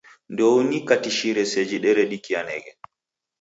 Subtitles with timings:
[0.33, 2.71] Ndouniukatishire seji deredikianeghe.